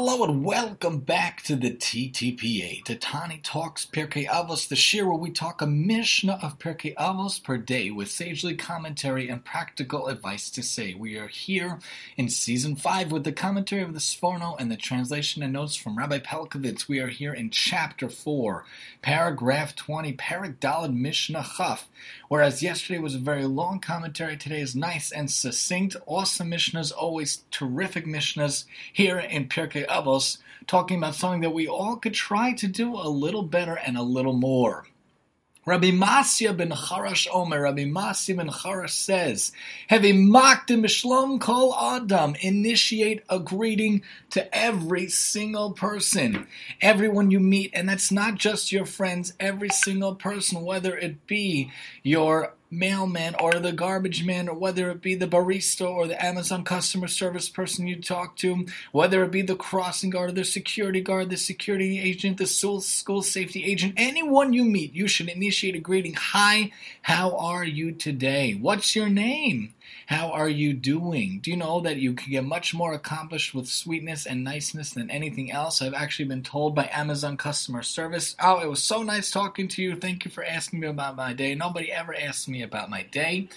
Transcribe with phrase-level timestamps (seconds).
[0.00, 5.18] Hello and welcome back to the TTPA, to Tani Talks Pirkei Avos, the shir where
[5.18, 10.50] we talk a Mishnah of Pirkei Avos per day with sagely commentary and practical advice
[10.50, 10.94] to say.
[10.94, 11.80] We are here
[12.16, 15.98] in season 5 with the commentary of the Sforno and the translation and notes from
[15.98, 16.86] Rabbi Pelcovitz.
[16.86, 18.64] We are here in chapter 4,
[19.02, 21.88] paragraph 20, Perek Dalet Mishnah Chaf.
[22.28, 25.96] Whereas yesterday was a very long commentary, today is nice and succinct.
[26.06, 31.66] Awesome Mishnahs, always terrific Mishnahs here in Pirkei Pirkei us talking about something that we
[31.66, 34.84] all could try to do a little better and a little more.
[35.68, 39.52] Rabbi Masya ben Charash Omer, Rabbi Masya ben Charash says,
[39.90, 46.46] Hevi makdim bishlom kol adam, initiate a greeting to every single person,
[46.80, 51.70] everyone you meet, and that's not just your friends, every single person, whether it be
[52.02, 56.64] your mailman or the garbage man, or whether it be the barista or the Amazon
[56.64, 61.00] customer service person you talk to, whether it be the crossing guard or the security
[61.00, 65.74] guard, the security agent, the school, school safety agent, anyone you meet, you should initiate
[65.74, 66.14] a greeting.
[66.14, 68.52] Hi, how are you today?
[68.54, 69.74] What's your name?
[70.06, 71.40] How are you doing?
[71.42, 75.10] Do you know that you can get much more accomplished with sweetness and niceness than
[75.10, 75.82] anything else?
[75.82, 79.82] I've actually been told by Amazon customer service, oh, it was so nice talking to
[79.82, 79.96] you.
[79.96, 81.54] Thank you for asking me about my day.
[81.54, 83.48] Nobody ever asked me about my day.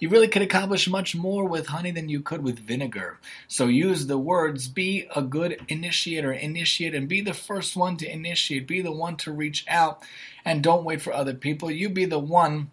[0.00, 3.18] You really could accomplish much more with honey than you could with vinegar.
[3.46, 8.12] So use the words, be a good initiator, initiate, and be the first one to
[8.12, 10.02] initiate, be the one to reach out,
[10.44, 11.70] and don't wait for other people.
[11.70, 12.70] You be the one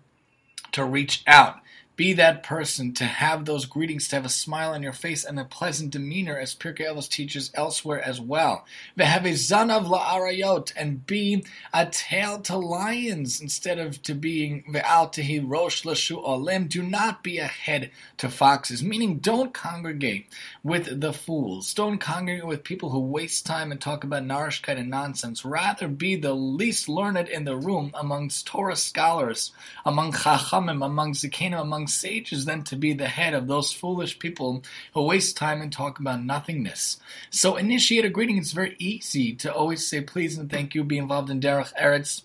[0.72, 1.58] to reach out.
[1.98, 5.40] Be that person to have those greetings, to have a smile on your face and
[5.40, 8.66] a pleasant demeanor, as Pirkei Avos teaches elsewhere as well.
[9.00, 15.12] Have a zanav la'arayot, and be a tail to lions instead of to being ve'al
[15.12, 16.70] tehi rosh lashualim.
[16.70, 20.28] Do not be a head to foxes, meaning don't congregate
[20.64, 21.73] with the fools.
[21.73, 25.44] Don't congregate with people who waste time and talk about narishkeit and nonsense.
[25.44, 29.52] Rather, be the least learned in the room amongst Torah scholars,
[29.84, 34.64] among chachamim, among zikanim, among sages than to be the head of those foolish people
[34.94, 36.98] who waste time and talk about nothingness.
[37.30, 38.38] So initiate a greeting.
[38.38, 42.24] It's very easy to always say please and thank you, be involved in Derech Eretz.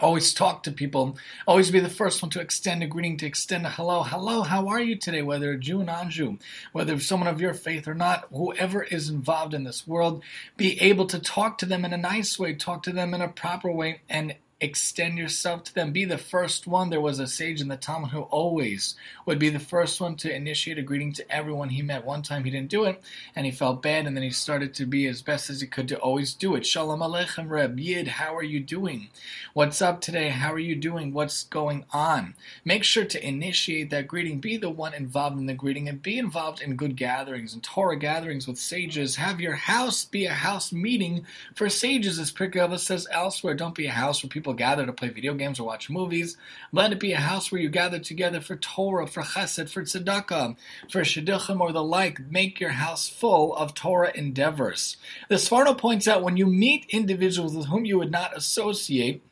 [0.00, 1.16] Always talk to people.
[1.46, 4.02] Always be the first one to extend a greeting, to extend a hello.
[4.02, 5.22] Hello, how are you today?
[5.22, 6.38] Whether a Jew or non-Jew,
[6.72, 10.24] whether someone of your faith or not, whoever is involved in this world,
[10.56, 13.28] be able to talk to them in a nice way, talk to them in a
[13.28, 15.92] proper way, and extend yourself to them.
[15.92, 16.88] Be the first one.
[16.88, 18.94] There was a sage in the Talmud who always
[19.26, 22.04] would be the first one to initiate a greeting to everyone he met.
[22.04, 23.02] One time he didn't do it,
[23.36, 25.88] and he felt bad, and then he started to be as best as he could
[25.88, 26.66] to always do it.
[26.66, 29.08] Shalom Aleichem Reb Yid, how are you doing?
[29.52, 30.30] What's up today?
[30.30, 31.12] How are you doing?
[31.12, 32.34] What's going on?
[32.64, 34.40] Make sure to initiate that greeting.
[34.40, 37.98] Be the one involved in the greeting, and be involved in good gatherings and Torah
[37.98, 39.16] gatherings with sages.
[39.16, 43.54] Have your house be a house meeting for sages, as Pirkei Avos says elsewhere.
[43.54, 46.36] Don't be a house where people gather to play video games or watch movies.
[46.72, 50.56] Let it be a house where you gather together for Torah, for Chesed, for Tzedakah,
[50.90, 52.20] for Shidduchim or the like.
[52.30, 54.96] Make your house full of Torah endeavors.
[55.28, 59.22] The Sforno points out when you meet individuals with whom you would not associate,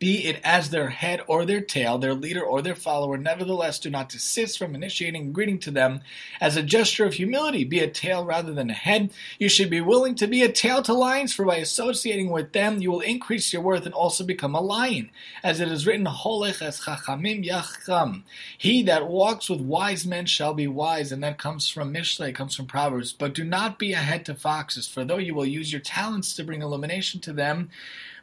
[0.00, 3.90] be it as their head or their tail, their leader or their follower, nevertheless do
[3.90, 6.00] not desist from initiating greeting to them
[6.40, 7.64] as a gesture of humility.
[7.64, 9.10] Be a tail rather than a head.
[9.38, 12.80] You should be willing to be a tail to lions, for by associating with them,
[12.80, 15.10] you will increase your worth and also become a lion.
[15.44, 18.22] As it is written, Holech chachamim yacham.
[18.56, 22.56] He that walks with wise men shall be wise, and that comes from Mishlei, comes
[22.56, 23.12] from Proverbs.
[23.12, 26.32] But do not be a head to foxes, for though you will use your talents
[26.34, 27.68] to bring illumination to them,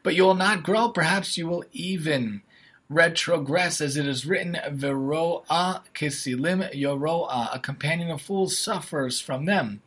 [0.03, 2.41] but you will not grow, perhaps you will even
[2.89, 9.81] retrogress, as it is written, Veroa kisilim yoroa, a companion of fools suffers from them.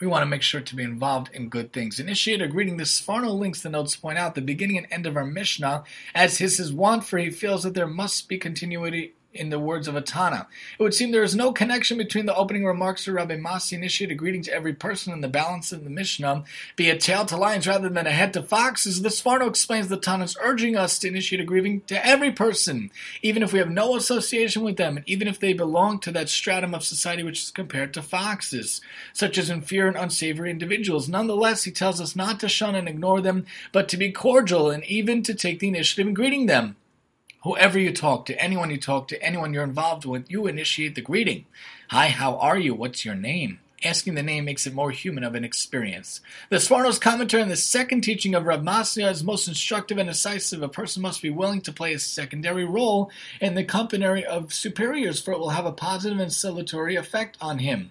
[0.00, 2.00] We want to make sure to be involved in good things.
[2.00, 2.78] Initiate a greeting.
[2.78, 5.84] The Sforno links the notes point out the beginning and end of our Mishnah,
[6.14, 9.86] as his is wont, for he feels that there must be continuity in the words
[9.86, 10.46] of Atana.
[10.78, 14.10] It would seem there is no connection between the opening remarks of Rabbi Masi initiate
[14.10, 16.44] a greeting to every person and the balance of the Mishnah,
[16.76, 19.02] be a tail to lions rather than a head to foxes.
[19.02, 22.90] The Sforno explains the Tana's urging us to initiate a greeting to every person,
[23.22, 26.28] even if we have no association with them, and even if they belong to that
[26.28, 28.80] stratum of society which is compared to foxes,
[29.12, 31.08] such as inferior and unsavory individuals.
[31.08, 34.84] Nonetheless, he tells us not to shun and ignore them, but to be cordial and
[34.84, 36.76] even to take the initiative in greeting them.
[37.42, 41.00] Whoever you talk to, anyone you talk to, anyone you're involved with, you initiate the
[41.00, 41.46] greeting.
[41.88, 42.74] Hi, how are you?
[42.74, 43.60] What's your name?
[43.82, 46.20] Asking the name makes it more human of an experience.
[46.50, 50.62] The Sforno's commentary on the second teaching of Rav Masya is most instructive and decisive.
[50.62, 53.10] A person must be willing to play a secondary role
[53.40, 57.60] in the company of superiors, for it will have a positive and salutary effect on
[57.60, 57.90] him.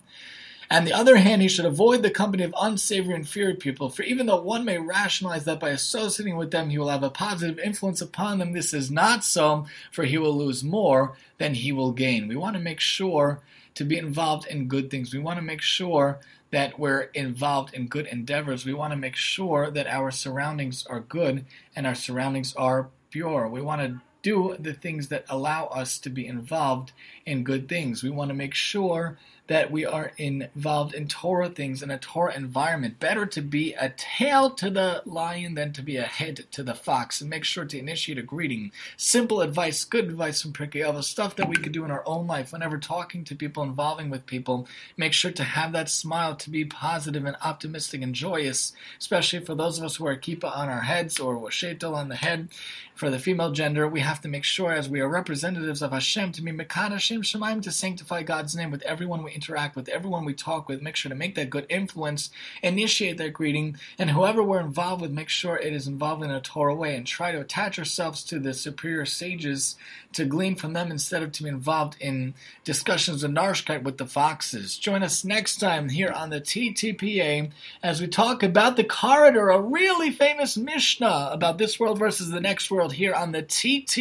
[0.71, 4.04] On the other hand, he should avoid the company of unsavory and inferior people, for
[4.04, 7.57] even though one may rationalize that by associating with them he will have a positive
[7.57, 11.92] influence upon them, this is not so, for he will lose more than he will
[11.92, 12.27] gain.
[12.27, 13.42] We want to make sure
[13.74, 15.12] to be involved in good things.
[15.12, 16.19] We want to make sure
[16.51, 18.66] that we're involved in good endeavors.
[18.66, 21.45] We want to make sure that our surroundings are good
[21.75, 23.48] and our surroundings are pure.
[23.48, 26.92] We want to do the things that allow us to be involved
[27.25, 28.04] in good things.
[28.04, 29.18] We want to make sure
[29.50, 33.00] that we are involved in Torah things in a Torah environment.
[33.00, 36.75] Better to be a tail to the lion than to be a head to the
[36.75, 37.19] fox.
[37.19, 38.71] And make sure to initiate a greeting.
[38.95, 42.54] Simple advice, good advice from Avos, stuff that we could do in our own life
[42.54, 44.68] whenever talking to people, involving with people.
[44.98, 49.56] Make sure to have that smile to be positive and optimistic and joyous, especially for
[49.56, 52.50] those of us who are kippah on our heads or sheitel on the head.
[52.94, 56.31] For the female gender, we have to make sure, as we are representatives of Hashem,
[56.31, 60.25] to be Mekad Hashem Shemaim, to sanctify God's name with everyone we interact with, everyone
[60.25, 60.81] we talk with.
[60.81, 62.31] Make sure to make that good influence,
[62.63, 66.41] initiate that greeting, and whoever we're involved with, make sure it is involved in a
[66.41, 69.75] Torah way, and try to attach ourselves to the superior sages
[70.11, 72.33] to glean from them instead of to be involved in
[72.63, 74.75] discussions of Narishkeit with the foxes.
[74.75, 77.51] Join us next time here on the TTPA
[77.83, 82.41] as we talk about the corridor, a really famous Mishnah about this world versus the
[82.41, 83.99] next world here on the TTPA.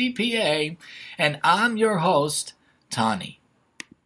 [1.18, 2.54] And I'm your host,
[2.90, 3.40] Tani.